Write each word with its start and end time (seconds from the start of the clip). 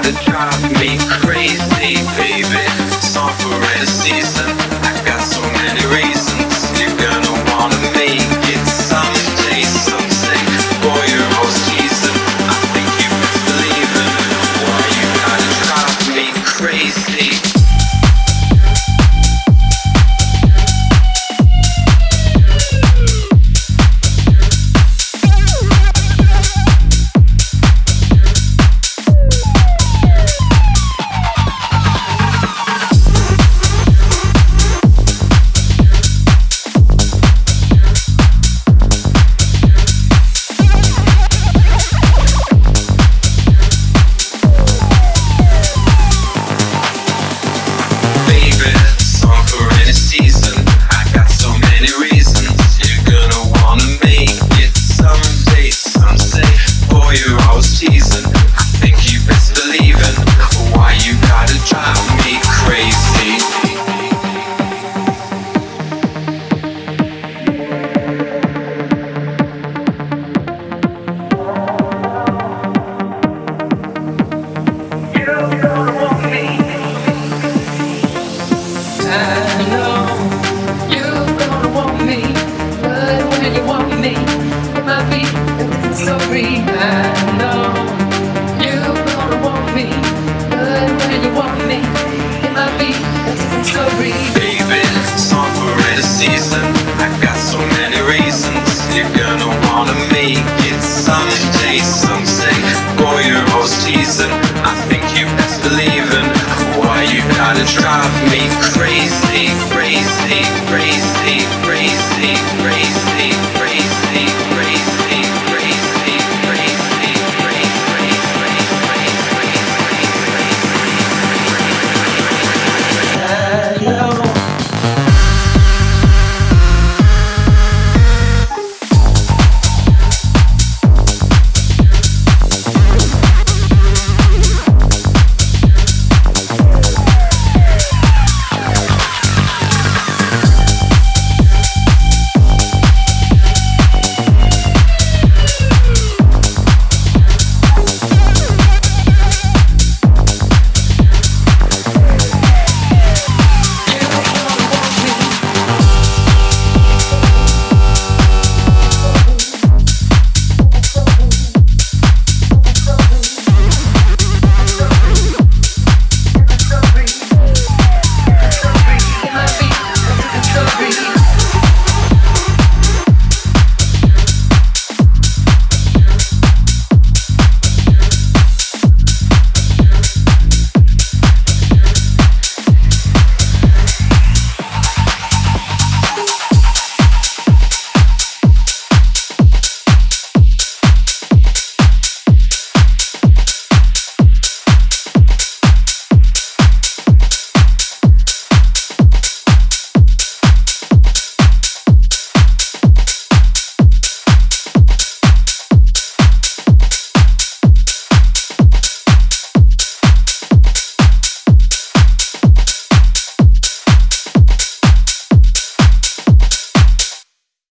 I 0.00 0.10
know 0.12 0.27